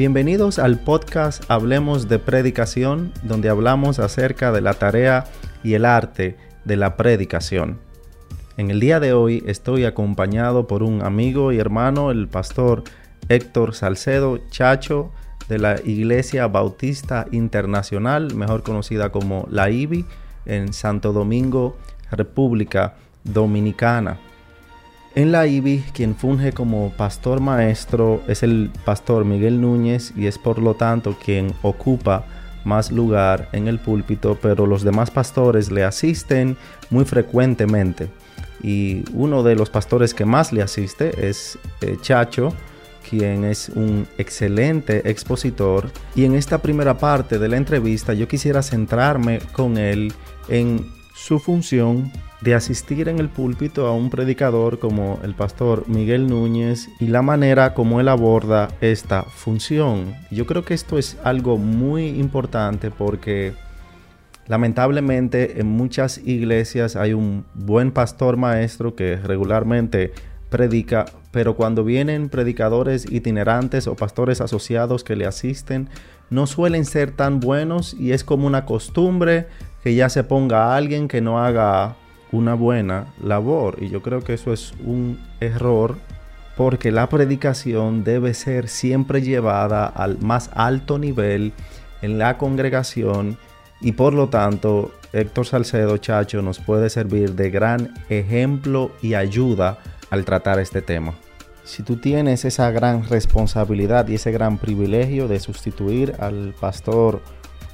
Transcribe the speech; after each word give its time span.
Bienvenidos 0.00 0.58
al 0.58 0.78
podcast 0.78 1.44
Hablemos 1.50 2.08
de 2.08 2.18
Predicación, 2.18 3.12
donde 3.22 3.50
hablamos 3.50 3.98
acerca 3.98 4.50
de 4.50 4.62
la 4.62 4.72
tarea 4.72 5.26
y 5.62 5.74
el 5.74 5.84
arte 5.84 6.38
de 6.64 6.76
la 6.78 6.96
predicación. 6.96 7.78
En 8.56 8.70
el 8.70 8.80
día 8.80 8.98
de 8.98 9.12
hoy 9.12 9.44
estoy 9.46 9.84
acompañado 9.84 10.66
por 10.66 10.82
un 10.82 11.02
amigo 11.02 11.52
y 11.52 11.58
hermano, 11.58 12.10
el 12.10 12.28
pastor 12.28 12.82
Héctor 13.28 13.74
Salcedo 13.74 14.38
Chacho, 14.48 15.12
de 15.50 15.58
la 15.58 15.78
Iglesia 15.84 16.46
Bautista 16.46 17.26
Internacional, 17.30 18.34
mejor 18.34 18.62
conocida 18.62 19.12
como 19.12 19.46
la 19.50 19.68
IBI, 19.68 20.06
en 20.46 20.72
Santo 20.72 21.12
Domingo, 21.12 21.76
República 22.10 22.94
Dominicana. 23.22 24.18
En 25.16 25.32
la 25.32 25.46
IBI, 25.46 25.82
quien 25.92 26.14
funge 26.14 26.52
como 26.52 26.90
pastor 26.90 27.40
maestro 27.40 28.22
es 28.28 28.44
el 28.44 28.70
pastor 28.84 29.24
Miguel 29.24 29.60
Núñez 29.60 30.12
y 30.16 30.26
es 30.26 30.38
por 30.38 30.60
lo 30.60 30.74
tanto 30.74 31.16
quien 31.24 31.52
ocupa 31.62 32.24
más 32.64 32.92
lugar 32.92 33.48
en 33.52 33.66
el 33.66 33.80
púlpito, 33.80 34.38
pero 34.40 34.66
los 34.66 34.84
demás 34.84 35.10
pastores 35.10 35.72
le 35.72 35.82
asisten 35.82 36.56
muy 36.90 37.04
frecuentemente. 37.04 38.08
Y 38.62 39.02
uno 39.12 39.42
de 39.42 39.56
los 39.56 39.68
pastores 39.68 40.14
que 40.14 40.24
más 40.24 40.52
le 40.52 40.62
asiste 40.62 41.28
es 41.28 41.58
eh, 41.80 41.96
Chacho, 42.00 42.52
quien 43.08 43.44
es 43.44 43.68
un 43.70 44.06
excelente 44.16 45.10
expositor. 45.10 45.90
Y 46.14 46.24
en 46.24 46.36
esta 46.36 46.58
primera 46.58 46.98
parte 46.98 47.40
de 47.40 47.48
la 47.48 47.56
entrevista 47.56 48.12
yo 48.12 48.28
quisiera 48.28 48.62
centrarme 48.62 49.40
con 49.52 49.76
él 49.76 50.12
en 50.48 50.86
su 51.14 51.40
función 51.40 52.12
de 52.40 52.54
asistir 52.54 53.08
en 53.08 53.18
el 53.18 53.28
púlpito 53.28 53.86
a 53.86 53.92
un 53.92 54.08
predicador 54.08 54.78
como 54.78 55.20
el 55.22 55.34
pastor 55.34 55.88
Miguel 55.88 56.26
Núñez 56.26 56.88
y 56.98 57.08
la 57.08 57.22
manera 57.22 57.74
como 57.74 58.00
él 58.00 58.08
aborda 58.08 58.68
esta 58.80 59.22
función. 59.24 60.14
Yo 60.30 60.46
creo 60.46 60.64
que 60.64 60.74
esto 60.74 60.98
es 60.98 61.18
algo 61.22 61.58
muy 61.58 62.08
importante 62.08 62.90
porque 62.90 63.52
lamentablemente 64.46 65.60
en 65.60 65.66
muchas 65.66 66.18
iglesias 66.18 66.96
hay 66.96 67.12
un 67.12 67.44
buen 67.54 67.92
pastor 67.92 68.36
maestro 68.36 68.96
que 68.96 69.16
regularmente 69.16 70.12
predica, 70.48 71.06
pero 71.30 71.54
cuando 71.54 71.84
vienen 71.84 72.28
predicadores 72.28 73.10
itinerantes 73.10 73.86
o 73.86 73.94
pastores 73.94 74.40
asociados 74.40 75.04
que 75.04 75.14
le 75.14 75.26
asisten, 75.26 75.88
no 76.30 76.46
suelen 76.46 76.84
ser 76.84 77.10
tan 77.10 77.38
buenos 77.38 77.94
y 77.94 78.12
es 78.12 78.24
como 78.24 78.46
una 78.46 78.64
costumbre 78.64 79.46
que 79.82 79.94
ya 79.94 80.08
se 80.08 80.24
ponga 80.24 80.74
alguien 80.74 81.06
que 81.06 81.20
no 81.20 81.42
haga 81.42 81.96
una 82.32 82.54
buena 82.54 83.06
labor. 83.22 83.76
Y 83.80 83.88
yo 83.88 84.02
creo 84.02 84.22
que 84.22 84.34
eso 84.34 84.52
es 84.52 84.74
un 84.84 85.18
error 85.40 85.96
porque 86.56 86.90
la 86.90 87.08
predicación 87.08 88.04
debe 88.04 88.34
ser 88.34 88.68
siempre 88.68 89.22
llevada 89.22 89.86
al 89.86 90.18
más 90.18 90.50
alto 90.54 90.98
nivel 90.98 91.52
en 92.02 92.18
la 92.18 92.38
congregación 92.38 93.38
y 93.80 93.92
por 93.92 94.12
lo 94.12 94.28
tanto 94.28 94.92
Héctor 95.12 95.46
Salcedo 95.46 95.96
Chacho 95.96 96.42
nos 96.42 96.58
puede 96.58 96.90
servir 96.90 97.34
de 97.34 97.50
gran 97.50 97.94
ejemplo 98.08 98.92
y 99.02 99.14
ayuda 99.14 99.78
al 100.10 100.24
tratar 100.24 100.60
este 100.60 100.82
tema. 100.82 101.14
Si 101.64 101.82
tú 101.82 101.96
tienes 101.96 102.44
esa 102.44 102.70
gran 102.70 103.08
responsabilidad 103.08 104.08
y 104.08 104.16
ese 104.16 104.32
gran 104.32 104.58
privilegio 104.58 105.28
de 105.28 105.40
sustituir 105.40 106.14
al 106.18 106.54
pastor 106.60 107.22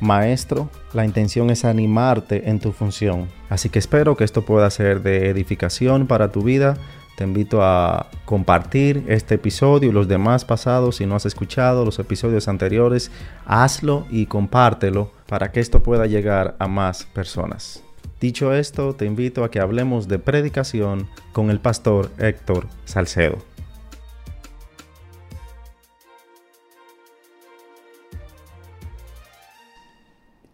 maestro, 0.01 0.71
la 0.93 1.05
intención 1.05 1.51
es 1.51 1.65
animarte 1.65 2.49
en 2.49 2.61
tu 2.61 2.73
función. 2.73 3.29
Así 3.49 3.69
que 3.69 3.79
espero 3.79 4.17
que 4.17 4.25
esto 4.25 4.43
pueda 4.43 4.71
ser 4.71 5.03
de 5.03 5.29
edificación 5.29 6.07
para 6.07 6.33
tu 6.33 6.43
vida. 6.43 6.77
Te 7.17 7.25
invito 7.25 7.63
a 7.63 8.09
compartir 8.27 9.05
este 9.09 9.37
episodio 9.37 9.89
y 9.89 9.93
los 9.93 10.07
demás 10.07 10.45
pasados. 10.45 10.97
Si 10.97 11.07
no 11.07 11.17
has 11.17 11.25
escuchado 11.25 11.85
los 11.85 11.99
episodios 11.99 12.47
anteriores, 12.47 13.11
hazlo 13.47 14.07
y 14.11 14.27
compártelo 14.27 15.11
para 15.27 15.51
que 15.51 15.61
esto 15.61 15.83
pueda 15.83 16.07
llegar 16.07 16.57
a 16.59 16.69
más 16.69 17.05
personas. 17.05 17.83
Dicho 18.21 18.53
esto, 18.53 18.95
te 18.95 19.07
invito 19.07 19.45
a 19.45 19.51
que 19.51 19.61
hablemos 19.61 20.09
de 20.09 20.19
predicación 20.19 21.09
con 21.33 21.51
el 21.51 21.61
pastor 21.61 22.11
Héctor 22.19 22.67
Salcedo. 22.85 23.56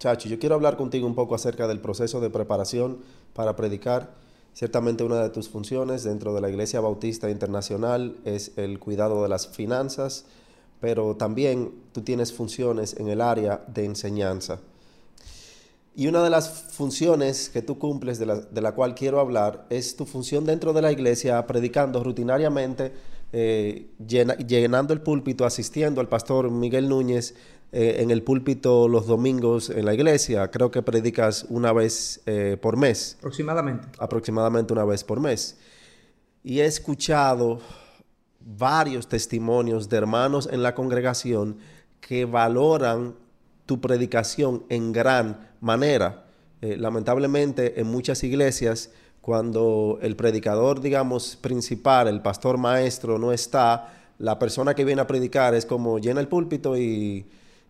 Chacho, 0.02 0.28
yo 0.28 0.40
quiero 0.40 0.56
hablar 0.56 0.76
contigo 0.76 1.06
un 1.06 1.14
poco 1.14 1.36
acerca 1.36 1.68
del 1.68 1.78
proceso 1.78 2.20
de 2.20 2.28
preparación 2.28 2.98
para 3.34 3.54
predicar. 3.54 4.10
Ciertamente 4.52 5.04
una 5.04 5.22
de 5.22 5.30
tus 5.30 5.48
funciones 5.48 6.02
dentro 6.02 6.34
de 6.34 6.40
la 6.40 6.50
Iglesia 6.50 6.80
Bautista 6.80 7.30
Internacional 7.30 8.16
es 8.24 8.50
el 8.56 8.80
cuidado 8.80 9.22
de 9.22 9.28
las 9.28 9.46
finanzas, 9.46 10.24
pero 10.80 11.14
también 11.14 11.70
tú 11.92 12.00
tienes 12.00 12.32
funciones 12.32 12.96
en 12.98 13.06
el 13.06 13.20
área 13.20 13.64
de 13.68 13.84
enseñanza. 13.84 14.58
Y 15.94 16.08
una 16.08 16.24
de 16.24 16.30
las 16.30 16.50
funciones 16.50 17.48
que 17.48 17.62
tú 17.62 17.78
cumples, 17.78 18.18
de 18.18 18.26
la, 18.26 18.72
cual 18.72 18.96
quiero 18.96 19.20
hablar, 19.20 19.66
es 19.70 19.94
tu 19.94 20.04
función 20.04 20.44
dentro 20.44 20.72
de 20.72 20.82
la 20.82 20.90
iglesia, 20.90 21.46
predicando 21.46 22.02
rutinariamente, 22.02 22.92
eh, 23.32 23.86
llenando 24.04 24.94
el 24.94 25.00
púlpito, 25.00 25.44
asistiendo 25.44 26.00
al 26.00 26.08
pastor 26.08 26.50
Miguel 26.50 26.88
Núñez 26.88 27.36
eh, 27.74 28.02
en 28.02 28.10
el 28.10 28.22
púlpito 28.22 28.86
los 28.86 29.06
domingos 29.06 29.70
en 29.70 29.86
la 29.86 29.94
iglesia. 29.94 30.50
Creo 30.50 30.70
que 30.70 30.82
predicas 30.82 31.46
una 31.48 31.72
vez 31.72 32.20
eh, 32.26 32.58
por 32.60 32.76
mes. 32.76 33.16
Aproximadamente. 33.18 33.88
Aproximadamente 33.98 34.72
una 34.74 34.84
vez 34.84 35.02
por 35.02 35.20
mes. 35.20 35.58
Y 36.44 36.60
he 36.60 36.66
escuchado 36.66 37.60
varios 38.40 39.08
testimonios 39.08 39.88
de 39.88 39.96
hermanos 39.96 40.50
en 40.52 40.62
la 40.62 40.74
congregación 40.74 41.56
que 42.00 42.26
valoran 42.26 43.14
tu 43.64 43.80
predicación 43.80 44.64
en 44.68 44.92
gran 44.92 45.48
manera. 45.62 46.26
Eh, 46.60 46.76
lamentablemente 46.76 47.80
en 47.80 47.86
muchas 47.86 48.22
iglesias, 48.22 48.90
cuando 49.22 49.98
el 50.02 50.14
predicador, 50.14 50.82
digamos, 50.82 51.36
principal, 51.36 52.06
el 52.08 52.20
pastor 52.20 52.58
maestro 52.58 53.18
no 53.18 53.32
está, 53.32 53.94
la 54.18 54.38
persona 54.38 54.74
que 54.74 54.84
viene 54.84 55.00
a 55.00 55.06
predicar 55.06 55.54
es 55.54 55.64
como 55.64 55.98
llena 55.98 56.20
el 56.20 56.28
púlpito 56.28 56.76
y 56.76 57.24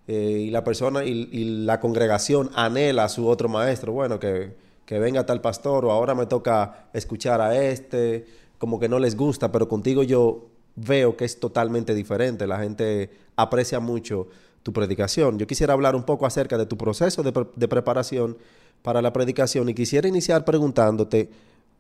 eh, 0.08 0.44
y 0.46 0.50
la 0.50 0.64
persona 0.64 1.04
y, 1.04 1.64
la 1.64 1.78
congregación 1.80 2.50
anhela 2.54 3.04
a 3.04 3.08
su 3.08 3.28
otro 3.28 3.48
maestro, 3.48 3.92
bueno, 3.92 4.18
que, 4.18 4.54
que 4.84 4.98
venga 4.98 5.24
tal 5.26 5.40
pastor 5.40 5.84
o 5.84 5.92
ahora 5.92 6.14
me 6.14 6.26
toca 6.26 6.88
escuchar 6.92 7.40
a 7.40 7.56
este, 7.56 8.26
como 8.58 8.80
que 8.80 8.88
no 8.88 8.98
les 8.98 9.16
gusta, 9.16 9.52
pero 9.52 9.68
contigo 9.68 10.02
yo 10.02 10.46
veo 10.74 11.16
que 11.16 11.24
es 11.24 11.38
totalmente 11.38 11.94
diferente, 11.94 12.46
la 12.46 12.58
gente 12.58 13.10
aprecia 13.36 13.78
mucho 13.80 14.28
tu 14.62 14.72
predicación. 14.72 15.38
Yo 15.38 15.46
quisiera 15.46 15.72
hablar 15.72 15.94
un 15.94 16.04
poco 16.04 16.26
acerca 16.26 16.58
de 16.58 16.66
tu 16.66 16.76
proceso 16.76 17.22
de, 17.22 17.46
de 17.54 17.68
preparación 17.68 18.36
para 18.82 19.02
la 19.02 19.12
predicación 19.12 19.68
y 19.68 19.74
quisiera 19.74 20.08
iniciar 20.08 20.44
preguntándote, 20.44 21.30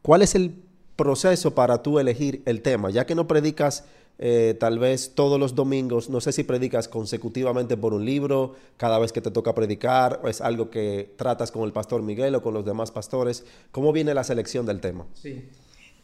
¿cuál 0.02 0.22
es 0.22 0.34
el 0.34 0.54
proceso 0.96 1.54
para 1.54 1.82
tú 1.82 1.98
elegir 1.98 2.42
el 2.46 2.62
tema? 2.62 2.90
Ya 2.90 3.06
que 3.06 3.14
no 3.14 3.26
predicas 3.26 3.84
eh, 4.18 4.56
tal 4.60 4.78
vez 4.78 5.14
todos 5.14 5.40
los 5.40 5.54
domingos, 5.54 6.08
no 6.08 6.20
sé 6.20 6.32
si 6.32 6.44
predicas 6.44 6.86
consecutivamente 6.86 7.76
por 7.76 7.92
un 7.92 8.04
libro, 8.04 8.54
cada 8.76 8.98
vez 8.98 9.12
que 9.12 9.20
te 9.20 9.30
toca 9.30 9.54
predicar, 9.54 10.20
o 10.22 10.28
es 10.28 10.40
algo 10.40 10.70
que 10.70 11.12
tratas 11.16 11.50
con 11.50 11.64
el 11.64 11.72
pastor 11.72 12.02
Miguel 12.02 12.34
o 12.34 12.42
con 12.42 12.54
los 12.54 12.64
demás 12.64 12.92
pastores. 12.92 13.44
¿Cómo 13.72 13.92
viene 13.92 14.14
la 14.14 14.22
selección 14.22 14.64
del 14.64 14.80
tema? 14.80 15.06
Sí. 15.14 15.48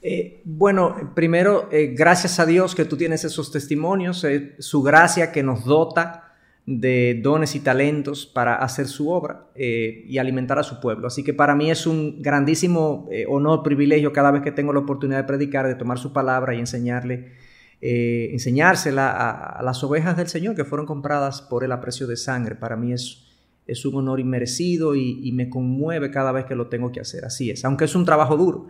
Eh, 0.03 0.41
bueno, 0.45 1.13
primero, 1.15 1.69
eh, 1.71 1.95
gracias 1.97 2.41
a 2.41 2.47
Dios 2.47 2.75
que 2.75 2.85
tú 2.85 2.97
tienes 2.97 3.25
esos 3.25 3.53
testimonios, 3.53 4.27
su 4.59 4.83
gracia 4.83 5.31
que 5.31 5.43
nos 5.43 5.65
dota 5.65 6.25
de 6.67 7.21
dones 7.23 7.55
y 7.55 7.61
talentos 7.61 8.27
para 8.27 8.56
hacer 8.56 8.88
su 8.88 9.11
obra 9.11 9.47
y 9.55 10.19
alimentar 10.19 10.59
a 10.59 10.62
su 10.62 10.81
pueblo. 10.81 11.06
Así 11.06 11.25
que 11.25 11.32
para 11.32 11.55
mí 11.55 11.71
es 11.71 11.87
un 11.87 12.21
grandísimo 12.21 13.09
honor, 13.29 13.62
privilegio 13.62 14.12
cada 14.12 14.31
vez 14.31 14.43
que 14.43 14.53
tengo 14.53 14.73
la 14.73 14.81
oportunidad 14.81 15.19
de 15.19 15.25
predicar, 15.25 15.67
de 15.67 15.77
tomar 15.77 15.99
su 15.99 16.12
palabra 16.12 16.55
y 16.55 16.59
enseñarle 16.59 17.48
eh, 17.81 18.31
enseñársela 18.33 19.11
a, 19.11 19.63
las 19.63 19.85
ovejas 19.85 20.17
del 20.17 20.27
Señor 20.27 20.57
que 20.57 20.65
fueron 20.65 20.85
compradas 20.85 21.43
por 21.43 21.63
el 21.63 21.71
aprecio 21.71 22.09
de 22.09 22.17
sangre. 22.17 22.57
Para 22.57 22.77
mí 22.77 22.93
es, 22.93 23.25
es 23.69 23.85
un 23.85 23.95
honor 23.95 24.19
inmerecido 24.19 24.97
y, 24.97 25.21
y, 25.23 25.31
me 25.31 25.49
conmueve 25.49 26.11
cada 26.11 26.33
vez 26.33 26.45
que 26.45 26.57
lo 26.57 26.67
tengo 26.67 26.91
que 26.91 27.01
hacer. 27.01 27.25
Así 27.25 27.51
es, 27.51 27.65
aunque 27.65 27.85
es 27.85 27.95
un 27.95 28.05
trabajo 28.05 28.37
duro, 28.37 28.67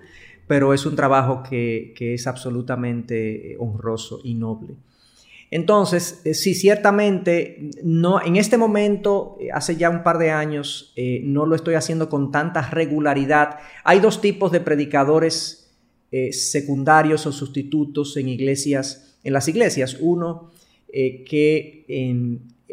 pero 0.47 0.75
es 0.75 0.85
un 0.85 0.95
trabajo 0.95 1.43
que, 1.43 1.95
que 1.97 2.13
es 2.15 2.27
absolutamente 2.27 3.57
honroso 3.59 4.21
y 4.23 4.35
noble. 4.35 4.75
Entonces, 5.51 6.21
eh, 6.27 6.35
sí, 6.35 6.55
ciertamente, 6.55 7.71
no, 7.83 8.23
en 8.23 8.37
este 8.37 8.59
momento, 8.59 9.39
eh, 9.41 9.49
hace 9.51 9.77
ya 9.77 9.89
un 9.89 10.03
par 10.03 10.19
de 10.19 10.33
años, 10.33 10.93
no 11.23 11.47
lo 11.47 11.57
estoy 11.57 11.77
haciendo 11.77 12.11
con 12.11 12.31
tanta 12.31 12.61
regularidad. 12.69 13.57
Hay 13.85 14.01
dos 14.01 14.21
tipos 14.21 14.53
de 14.53 14.61
predicadores 14.61 15.68
eh, 16.11 16.33
secundarios 16.33 17.27
o 17.27 17.33
sustitutos 17.33 18.17
en 18.17 18.29
iglesias, 18.29 19.17
en 19.25 19.33
las 19.33 19.49
iglesias. 19.49 19.97
Uno, 20.01 20.51
eh, 20.93 21.25
que 21.25 21.85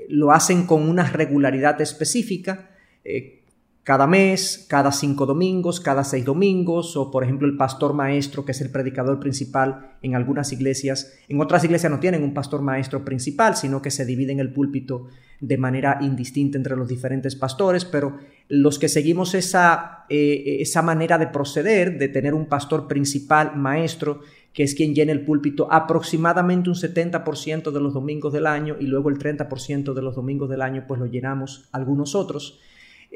lo 0.10 0.32
hacen 0.32 0.66
con 0.66 0.88
una 0.88 1.10
regularidad 1.12 1.80
específica, 1.82 2.72
eh, 3.04 3.42
cada 3.86 4.08
mes, 4.08 4.66
cada 4.68 4.92
cinco 4.92 5.28
domingos, 5.28 5.80
cada 5.80 6.04
seis 6.04 6.26
domingos, 6.26 6.98
o 6.98 7.12
por 7.12 7.24
ejemplo 7.24 7.48
el 7.48 7.56
pastor 7.56 7.94
maestro, 7.94 8.44
que 8.44 8.52
es 8.52 8.60
el 8.62 8.72
predicador 8.72 9.20
principal 9.20 9.92
en 10.02 10.16
algunas 10.16 10.52
iglesias. 10.52 11.14
En 11.30 11.40
otras 11.40 11.64
iglesias 11.64 11.92
no 11.92 12.00
tienen 12.00 12.24
un 12.24 12.34
pastor 12.34 12.64
maestro 12.64 13.06
principal, 13.06 13.56
sino 13.56 13.84
que 13.84 13.92
se 13.92 14.04
dividen 14.04 14.40
el 14.40 14.52
púlpito 14.52 15.06
de 15.40 15.60
manera 15.60 16.00
indistinta 16.02 16.58
entre 16.58 16.76
los 16.76 16.88
diferentes 16.88 17.36
pastores, 17.36 17.86
pero 17.86 18.18
los 18.50 18.80
que 18.80 18.90
seguimos 18.90 19.36
esa, 19.36 20.06
eh, 20.10 20.58
esa 20.62 20.82
manera 20.82 21.20
de 21.20 21.28
proceder, 21.28 22.00
de 22.00 22.08
tener 22.08 22.34
un 22.34 22.48
pastor 22.48 22.88
principal 22.88 23.56
maestro, 23.56 24.22
que 24.52 24.64
es 24.64 24.74
quien 24.74 24.96
llena 24.96 25.12
el 25.12 25.24
púlpito 25.24 25.72
aproximadamente 25.72 26.72
un 26.72 26.76
70% 26.76 27.70
de 27.70 27.80
los 27.80 27.94
domingos 27.94 28.34
del 28.34 28.48
año 28.48 28.78
y 28.80 28.88
luego 28.88 29.10
el 29.10 29.20
30% 29.20 29.94
de 29.94 30.02
los 30.02 30.16
domingos 30.16 30.50
del 30.50 30.64
año 30.64 30.86
pues 30.88 31.00
lo 31.00 31.06
llenamos 31.06 31.70
algunos 31.72 32.16
otros. 32.16 32.60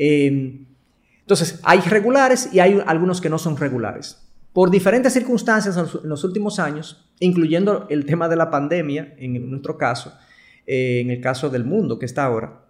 Em, 0.01 0.65
entonces, 1.19 1.59
hay 1.63 1.81
regulares 1.81 2.49
y 2.53 2.59
hay 2.59 2.81
algunos 2.87 3.19
que 3.19 3.29
no 3.29 3.37
son 3.37 3.57
regulares. 3.57 4.17
Por 4.53 4.71
diferentes 4.71 5.11
circunstancias 5.11 5.75
en 5.77 6.09
los 6.09 6.23
últimos 6.23 6.57
años, 6.57 7.05
incluyendo 7.19 7.85
el 7.89 8.05
tema 8.05 8.29
de 8.29 8.37
la 8.37 8.49
pandemia, 8.49 9.13
en 9.17 9.49
nuestro 9.49 9.77
caso, 9.77 10.13
eh, 10.65 11.01
en 11.01 11.11
el 11.11 11.19
caso 11.19 11.49
del 11.49 11.65
mundo 11.65 11.99
que 11.99 12.05
está 12.05 12.23
ahora, 12.23 12.61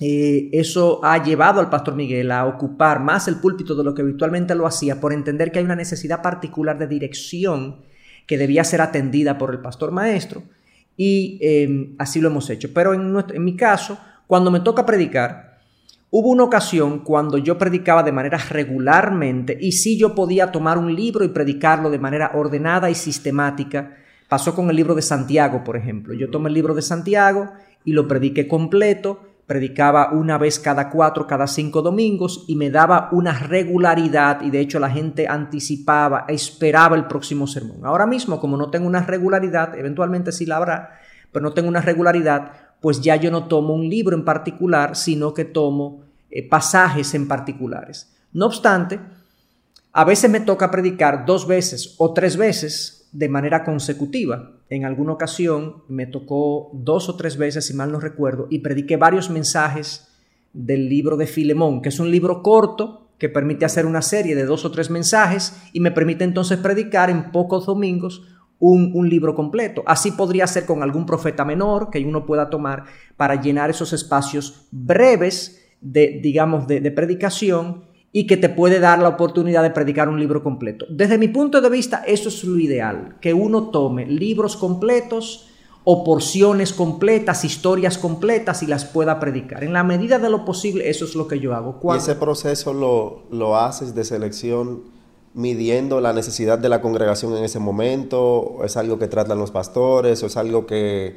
eh, 0.00 0.48
eso 0.52 1.00
ha 1.04 1.22
llevado 1.22 1.60
al 1.60 1.68
pastor 1.68 1.94
Miguel 1.94 2.32
a 2.32 2.46
ocupar 2.46 3.00
más 3.00 3.28
el 3.28 3.36
púlpito 3.36 3.74
de 3.74 3.84
lo 3.84 3.94
que 3.94 4.00
habitualmente 4.00 4.54
lo 4.54 4.66
hacía 4.66 4.98
por 4.98 5.12
entender 5.12 5.52
que 5.52 5.58
hay 5.58 5.64
una 5.64 5.76
necesidad 5.76 6.22
particular 6.22 6.78
de 6.78 6.86
dirección 6.86 7.82
que 8.26 8.38
debía 8.38 8.64
ser 8.64 8.80
atendida 8.80 9.36
por 9.36 9.52
el 9.52 9.60
pastor 9.60 9.92
maestro 9.92 10.42
y 10.96 11.38
em, 11.42 11.94
así 11.98 12.20
lo 12.20 12.28
hemos 12.28 12.48
hecho. 12.48 12.70
Pero 12.74 12.94
en 12.94 13.44
mi 13.44 13.56
caso, 13.56 13.98
cuando 14.26 14.50
me 14.50 14.60
toca 14.60 14.84
predicar, 14.84 15.55
Hubo 16.18 16.30
una 16.30 16.44
ocasión 16.44 17.00
cuando 17.00 17.36
yo 17.36 17.58
predicaba 17.58 18.02
de 18.02 18.10
manera 18.10 18.38
regularmente 18.38 19.54
y 19.60 19.72
sí 19.72 19.98
yo 19.98 20.14
podía 20.14 20.50
tomar 20.50 20.78
un 20.78 20.96
libro 20.96 21.26
y 21.26 21.28
predicarlo 21.28 21.90
de 21.90 21.98
manera 21.98 22.30
ordenada 22.32 22.88
y 22.88 22.94
sistemática. 22.94 23.98
Pasó 24.26 24.54
con 24.54 24.70
el 24.70 24.76
libro 24.76 24.94
de 24.94 25.02
Santiago, 25.02 25.62
por 25.62 25.76
ejemplo. 25.76 26.14
Yo 26.14 26.30
tomé 26.30 26.48
el 26.48 26.54
libro 26.54 26.72
de 26.72 26.80
Santiago 26.80 27.52
y 27.84 27.92
lo 27.92 28.08
prediqué 28.08 28.48
completo, 28.48 29.20
predicaba 29.46 30.10
una 30.10 30.38
vez 30.38 30.58
cada 30.58 30.88
cuatro, 30.88 31.26
cada 31.26 31.46
cinco 31.46 31.82
domingos 31.82 32.46
y 32.48 32.56
me 32.56 32.70
daba 32.70 33.10
una 33.12 33.38
regularidad 33.38 34.40
y 34.40 34.48
de 34.48 34.60
hecho 34.60 34.78
la 34.78 34.88
gente 34.88 35.28
anticipaba, 35.28 36.24
esperaba 36.28 36.96
el 36.96 37.08
próximo 37.08 37.46
sermón. 37.46 37.84
Ahora 37.84 38.06
mismo, 38.06 38.40
como 38.40 38.56
no 38.56 38.70
tengo 38.70 38.86
una 38.86 39.02
regularidad, 39.02 39.78
eventualmente 39.78 40.32
sí 40.32 40.46
la 40.46 40.56
habrá, 40.56 40.98
pero 41.30 41.42
no 41.42 41.52
tengo 41.52 41.68
una 41.68 41.82
regularidad, 41.82 42.52
pues 42.80 43.02
ya 43.02 43.16
yo 43.16 43.30
no 43.30 43.48
tomo 43.48 43.74
un 43.74 43.90
libro 43.90 44.16
en 44.16 44.24
particular, 44.24 44.96
sino 44.96 45.34
que 45.34 45.44
tomo 45.44 46.05
eh, 46.30 46.48
pasajes 46.48 47.14
en 47.14 47.28
particulares. 47.28 48.14
No 48.32 48.46
obstante, 48.46 49.00
a 49.92 50.04
veces 50.04 50.30
me 50.30 50.40
toca 50.40 50.70
predicar 50.70 51.24
dos 51.24 51.46
veces 51.46 51.94
o 51.98 52.12
tres 52.12 52.36
veces 52.36 53.08
de 53.12 53.28
manera 53.28 53.64
consecutiva. 53.64 54.52
En 54.68 54.84
alguna 54.84 55.12
ocasión 55.12 55.84
me 55.88 56.06
tocó 56.06 56.70
dos 56.74 57.08
o 57.08 57.16
tres 57.16 57.36
veces, 57.36 57.66
si 57.66 57.74
mal 57.74 57.90
no 57.90 58.00
recuerdo, 58.00 58.46
y 58.50 58.58
prediqué 58.58 58.96
varios 58.96 59.30
mensajes 59.30 60.08
del 60.52 60.88
libro 60.88 61.16
de 61.16 61.26
Filemón, 61.26 61.80
que 61.82 61.88
es 61.88 62.00
un 62.00 62.10
libro 62.10 62.42
corto 62.42 63.08
que 63.18 63.28
permite 63.28 63.64
hacer 63.64 63.86
una 63.86 64.02
serie 64.02 64.34
de 64.34 64.44
dos 64.44 64.64
o 64.64 64.70
tres 64.70 64.90
mensajes 64.90 65.56
y 65.72 65.80
me 65.80 65.90
permite 65.90 66.24
entonces 66.24 66.58
predicar 66.58 67.08
en 67.08 67.30
pocos 67.32 67.66
domingos 67.66 68.22
un, 68.58 69.08
libro 69.08 69.34
completo. 69.34 69.82
Así 69.86 70.12
podría 70.12 70.46
ser 70.46 70.66
con 70.66 70.82
algún 70.82 71.06
profeta 71.06 71.44
menor 71.44 71.90
que 71.90 72.04
uno 72.04 72.24
pueda 72.26 72.50
tomar 72.50 72.84
para 73.16 73.40
llenar 73.40 73.70
esos 73.70 73.92
espacios 73.92 74.66
breves 74.70 75.65
de, 75.80 76.20
digamos, 76.22 76.66
de, 76.66 76.80
de 76.80 76.90
predicación 76.90 77.84
y 78.12 78.26
que 78.26 78.36
te 78.36 78.48
puede 78.48 78.80
dar 78.80 78.98
la 79.00 79.10
oportunidad 79.10 79.62
de 79.62 79.70
predicar 79.70 80.08
un 80.08 80.18
libro 80.18 80.42
completo. 80.42 80.86
Desde 80.88 81.18
mi 81.18 81.28
punto 81.28 81.60
de 81.60 81.68
vista, 81.68 82.02
eso 82.06 82.28
es 82.28 82.44
lo 82.44 82.58
ideal, 82.58 83.16
que 83.20 83.34
uno 83.34 83.68
tome 83.70 84.06
libros 84.06 84.56
completos 84.56 85.48
o 85.84 86.02
porciones 86.02 86.72
completas, 86.72 87.44
historias 87.44 87.98
completas 87.98 88.62
y 88.62 88.66
las 88.66 88.84
pueda 88.84 89.20
predicar. 89.20 89.62
En 89.62 89.72
la 89.72 89.84
medida 89.84 90.18
de 90.18 90.30
lo 90.30 90.44
posible, 90.44 90.88
eso 90.88 91.04
es 91.04 91.14
lo 91.14 91.28
que 91.28 91.38
yo 91.38 91.54
hago. 91.54 91.78
¿Y 91.94 91.96
ese 91.96 92.14
proceso 92.16 92.72
lo, 92.72 93.22
lo 93.30 93.56
haces 93.56 93.94
de 93.94 94.04
selección? 94.04 94.96
midiendo 95.36 96.00
la 96.00 96.14
necesidad 96.14 96.58
de 96.58 96.70
la 96.70 96.80
congregación 96.80 97.36
en 97.36 97.44
ese 97.44 97.58
momento? 97.58 98.20
¿O 98.20 98.64
¿Es 98.64 98.76
algo 98.78 98.98
que 98.98 99.06
tratan 99.06 99.38
los 99.38 99.50
pastores? 99.50 100.22
¿O 100.22 100.26
es 100.26 100.36
algo 100.38 100.64
que 100.64 101.14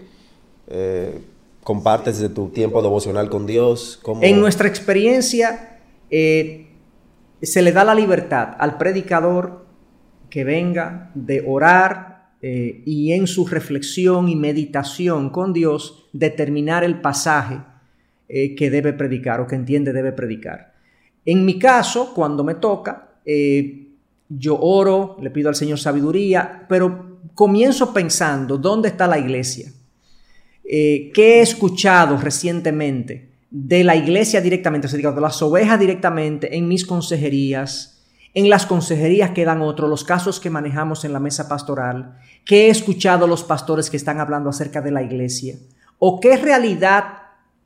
eh, 0.68 1.22
compartes 1.64 2.20
de 2.20 2.30
tu 2.30 2.50
tiempo 2.50 2.82
devocional 2.82 3.30
con 3.30 3.46
Dios? 3.46 4.02
En 4.22 4.40
nuestra 4.40 4.68
experiencia, 4.68 5.80
eh, 6.10 6.68
se 7.42 7.62
le 7.62 7.72
da 7.72 7.84
la 7.84 7.96
libertad 7.96 8.56
al 8.60 8.78
predicador 8.78 9.66
que 10.30 10.44
venga 10.44 11.12
de 11.16 11.44
orar 11.46 12.34
eh, 12.42 12.84
y 12.86 13.14
en 13.14 13.28
su 13.28 13.48
reflexión 13.48 14.30
y 14.30 14.36
meditación 14.36 15.30
con 15.30 15.54
Dios 15.54 16.08
determinar 16.14 16.84
el 16.84 17.02
pasaje 17.02 17.62
que 18.30 18.70
debe 18.70 18.94
predicar 18.94 19.42
o 19.42 19.48
que 19.48 19.56
entiende 19.56 19.92
debe 19.92 20.12
predicar. 20.12 20.76
En 21.26 21.46
mi 21.46 21.58
caso, 21.58 22.14
cuando 22.14 22.44
me 22.44 22.54
toca, 22.54 23.10
yo 24.30 24.60
oro, 24.60 25.18
le 25.20 25.32
pido 25.32 25.50
al 25.50 25.56
Señor 25.56 25.80
sabiduría, 25.80 26.66
pero 26.70 27.20
comienzo 27.34 27.94
pensando, 27.94 28.58
¿dónde 28.58 28.90
está 28.90 29.08
la 29.08 29.18
iglesia? 29.18 29.72
Eh, 30.72 31.10
¿Qué 31.16 31.40
he 31.40 31.42
escuchado 31.42 32.18
recientemente 32.18 33.32
de 33.50 33.84
la 33.84 33.96
iglesia 33.96 34.40
directamente, 34.40 34.86
o 34.86 34.90
sea, 34.90 35.12
de 35.12 35.22
las 35.22 35.42
ovejas 35.42 35.80
directamente 35.80 36.56
en 36.56 36.68
mis 36.68 36.86
consejerías, 36.86 38.06
en 38.36 38.52
las 38.52 38.68
consejerías 38.68 39.32
que 39.32 39.46
dan 39.46 39.64
otros, 39.64 39.90
los 39.90 40.04
casos 40.04 40.40
que 40.40 40.52
manejamos 40.52 41.04
en 41.06 41.14
la 41.14 41.20
mesa 41.20 41.50
pastoral? 41.50 42.20
¿Qué 42.46 42.68
he 42.68 42.70
escuchado 42.70 43.26
los 43.26 43.44
pastores 43.44 43.90
que 43.90 43.98
están 43.98 44.20
hablando 44.20 44.52
acerca 44.52 44.80
de 44.80 44.92
la 44.92 45.02
iglesia? 45.02 45.56
¿O 45.98 46.20
qué 46.20 46.38
realidad 46.38 47.06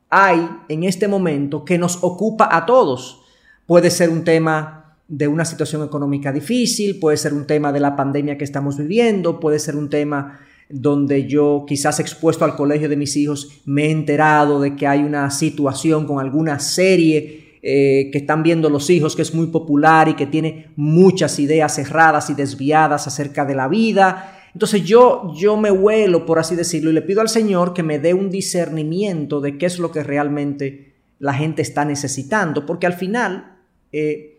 hay 0.08 0.48
en 0.70 0.84
este 0.84 1.06
momento 1.06 1.62
que 1.62 1.76
nos 1.76 1.98
ocupa 2.02 2.48
a 2.50 2.64
todos? 2.64 3.20
Puede 3.66 3.90
ser 3.90 4.08
un 4.08 4.24
tema 4.24 4.96
de 5.08 5.28
una 5.28 5.44
situación 5.44 5.84
económica 5.84 6.32
difícil, 6.32 6.98
puede 6.98 7.18
ser 7.18 7.34
un 7.34 7.46
tema 7.46 7.70
de 7.70 7.80
la 7.80 7.96
pandemia 7.96 8.38
que 8.38 8.44
estamos 8.44 8.78
viviendo, 8.78 9.38
puede 9.40 9.58
ser 9.58 9.76
un 9.76 9.90
tema 9.90 10.40
donde 10.74 11.28
yo 11.28 11.64
quizás 11.68 12.00
expuesto 12.00 12.44
al 12.44 12.56
colegio 12.56 12.88
de 12.88 12.96
mis 12.96 13.16
hijos 13.16 13.60
me 13.64 13.86
he 13.86 13.90
enterado 13.92 14.60
de 14.60 14.74
que 14.74 14.88
hay 14.88 15.04
una 15.04 15.30
situación 15.30 16.04
con 16.04 16.18
alguna 16.18 16.58
serie 16.58 17.60
eh, 17.62 18.10
que 18.10 18.18
están 18.18 18.42
viendo 18.42 18.68
los 18.68 18.90
hijos 18.90 19.14
que 19.14 19.22
es 19.22 19.32
muy 19.32 19.46
popular 19.46 20.08
y 20.08 20.14
que 20.14 20.26
tiene 20.26 20.72
muchas 20.74 21.38
ideas 21.38 21.76
cerradas 21.76 22.28
y 22.28 22.34
desviadas 22.34 23.06
acerca 23.06 23.44
de 23.44 23.54
la 23.54 23.68
vida. 23.68 24.48
Entonces 24.52 24.82
yo, 24.82 25.32
yo 25.36 25.56
me 25.56 25.70
huelo, 25.70 26.26
por 26.26 26.40
así 26.40 26.56
decirlo, 26.56 26.90
y 26.90 26.94
le 26.94 27.02
pido 27.02 27.20
al 27.20 27.28
Señor 27.28 27.72
que 27.72 27.84
me 27.84 28.00
dé 28.00 28.12
un 28.12 28.28
discernimiento 28.28 29.40
de 29.40 29.56
qué 29.58 29.66
es 29.66 29.78
lo 29.78 29.92
que 29.92 30.02
realmente 30.02 30.94
la 31.20 31.34
gente 31.34 31.62
está 31.62 31.84
necesitando, 31.84 32.66
porque 32.66 32.86
al 32.86 32.94
final... 32.94 33.58
Eh, 33.92 34.32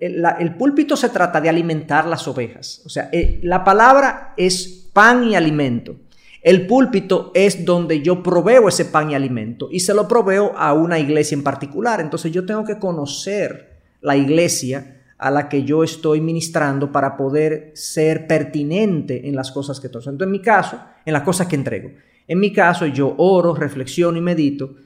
el, 0.00 0.54
púlpito 0.56 0.96
se 0.96 1.10
trata 1.10 1.38
de 1.38 1.50
alimentar 1.50 2.06
las 2.06 2.26
ovejas. 2.26 2.80
O 2.86 2.88
sea, 2.88 3.10
eh, 3.12 3.40
la 3.42 3.62
palabra 3.62 4.32
es 4.36 4.85
pan 4.96 5.24
y 5.24 5.34
alimento. 5.34 5.96
El 6.40 6.66
púlpito 6.66 7.30
es 7.34 7.66
donde 7.66 8.00
yo 8.00 8.22
proveo 8.22 8.66
ese 8.66 8.86
pan 8.86 9.10
y 9.10 9.14
alimento 9.14 9.68
y 9.70 9.80
se 9.80 9.92
lo 9.92 10.08
proveo 10.08 10.56
a 10.56 10.72
una 10.72 10.98
iglesia 10.98 11.34
en 11.34 11.42
particular. 11.42 12.00
Entonces 12.00 12.32
yo 12.32 12.46
tengo 12.46 12.64
que 12.64 12.78
conocer 12.78 13.82
la 14.00 14.16
iglesia 14.16 15.02
a 15.18 15.30
la 15.30 15.50
que 15.50 15.64
yo 15.64 15.84
estoy 15.84 16.22
ministrando 16.22 16.92
para 16.92 17.14
poder 17.14 17.72
ser 17.74 18.26
pertinente 18.26 19.28
en 19.28 19.36
las 19.36 19.52
cosas 19.52 19.80
que 19.80 19.90
toco. 19.90 20.08
Entonces 20.08 20.28
en 20.28 20.32
mi 20.32 20.40
caso, 20.40 20.80
en 21.04 21.12
las 21.12 21.24
cosas 21.24 21.46
que 21.46 21.56
entrego. 21.56 21.90
En 22.26 22.40
mi 22.40 22.50
caso 22.50 22.86
yo 22.86 23.14
oro, 23.18 23.54
reflexiono 23.54 24.16
y 24.16 24.22
medito 24.22 24.76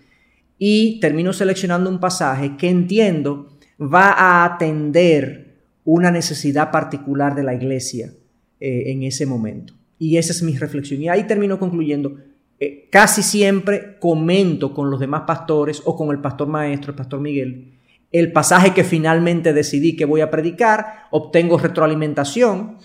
y 0.58 0.98
termino 0.98 1.32
seleccionando 1.32 1.88
un 1.88 2.00
pasaje 2.00 2.56
que 2.56 2.68
entiendo 2.68 3.46
va 3.80 4.10
a 4.10 4.44
atender 4.44 5.60
una 5.84 6.10
necesidad 6.10 6.72
particular 6.72 7.36
de 7.36 7.44
la 7.44 7.54
iglesia 7.54 8.12
eh, 8.58 8.90
en 8.90 9.04
ese 9.04 9.24
momento. 9.24 9.79
Y 10.00 10.16
esa 10.16 10.32
es 10.32 10.42
mi 10.42 10.56
reflexión. 10.56 11.02
Y 11.02 11.08
ahí 11.08 11.24
termino 11.24 11.58
concluyendo. 11.58 12.16
Eh, 12.58 12.88
casi 12.90 13.22
siempre 13.22 13.98
comento 14.00 14.74
con 14.74 14.90
los 14.90 14.98
demás 14.98 15.22
pastores 15.26 15.82
o 15.84 15.94
con 15.94 16.10
el 16.10 16.20
pastor 16.20 16.48
maestro, 16.48 16.90
el 16.90 16.96
pastor 16.96 17.20
Miguel, 17.20 17.74
el 18.10 18.32
pasaje 18.32 18.74
que 18.74 18.82
finalmente 18.82 19.52
decidí 19.52 19.96
que 19.96 20.06
voy 20.06 20.22
a 20.22 20.30
predicar, 20.30 21.04
obtengo 21.10 21.58
retroalimentación, 21.58 22.78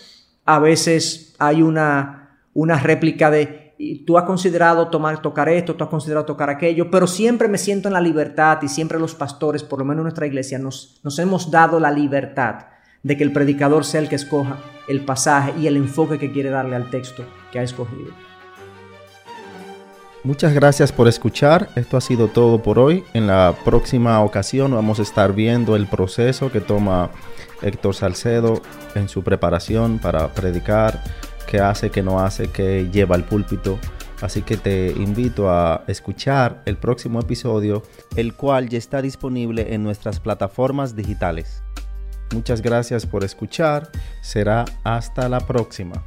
a 0.45 0.59
veces 0.59 1.35
hay 1.39 1.61
una, 1.61 2.37
una 2.53 2.79
réplica 2.79 3.31
de 3.31 3.73
tú 4.05 4.17
has 4.17 4.23
considerado 4.25 4.89
tomar, 4.89 5.21
tocar 5.21 5.49
esto, 5.49 5.75
tú 5.75 5.83
has 5.83 5.89
considerado 5.89 6.25
tocar 6.25 6.49
aquello, 6.49 6.89
pero 6.91 7.07
siempre 7.07 7.47
me 7.47 7.57
siento 7.57 7.89
en 7.89 7.93
la 7.93 8.01
libertad 8.01 8.59
y 8.61 8.69
siempre 8.69 8.99
los 8.99 9.15
pastores, 9.15 9.63
por 9.63 9.79
lo 9.79 9.85
menos 9.85 10.01
en 10.01 10.03
nuestra 10.03 10.27
iglesia, 10.27 10.59
nos, 10.59 11.01
nos 11.03 11.17
hemos 11.19 11.51
dado 11.51 11.79
la 11.79 11.91
libertad 11.91 12.67
de 13.05 13.15
que 13.15 13.23
el 13.23 13.31
predicador 13.31 13.85
sea 13.85 14.01
el 14.01 14.09
que 14.09 14.15
escoja 14.15 14.57
el 14.87 15.01
pasaje 15.01 15.53
y 15.59 15.67
el 15.67 15.77
enfoque 15.77 16.17
que 16.17 16.31
quiere 16.31 16.49
darle 16.49 16.75
al 16.75 16.89
texto 16.89 17.23
que 17.51 17.59
ha 17.59 17.61
escogido. 17.63 18.11
Muchas 20.23 20.55
gracias 20.55 20.91
por 20.91 21.07
escuchar. 21.07 21.69
Esto 21.75 21.97
ha 21.97 22.01
sido 22.01 22.29
todo 22.29 22.63
por 22.63 22.79
hoy. 22.79 23.03
En 23.13 23.27
la 23.27 23.53
próxima 23.63 24.23
ocasión 24.23 24.71
vamos 24.71 24.97
a 24.97 25.03
estar 25.03 25.33
viendo 25.33 25.75
el 25.75 25.85
proceso 25.85 26.51
que 26.51 26.61
toma 26.61 27.11
Héctor 27.61 27.93
Salcedo 27.93 28.63
en 28.95 29.07
su 29.07 29.23
preparación 29.23 29.99
para 29.99 30.33
predicar, 30.33 31.03
qué 31.47 31.59
hace, 31.59 31.91
qué 31.91 32.01
no 32.01 32.19
hace, 32.19 32.47
qué 32.47 32.89
lleva 32.91 33.15
al 33.15 33.25
púlpito. 33.25 33.77
Así 34.19 34.41
que 34.41 34.57
te 34.57 34.87
invito 34.93 35.51
a 35.51 35.83
escuchar 35.85 36.63
el 36.65 36.77
próximo 36.77 37.19
episodio, 37.19 37.83
el 38.15 38.33
cual 38.33 38.67
ya 38.67 38.79
está 38.79 39.03
disponible 39.03 39.75
en 39.75 39.83
nuestras 39.83 40.19
plataformas 40.19 40.95
digitales. 40.95 41.64
Muchas 42.33 42.61
gracias 42.61 43.05
por 43.05 43.23
escuchar. 43.23 43.89
Será 44.21 44.65
hasta 44.83 45.29
la 45.29 45.39
próxima. 45.39 46.03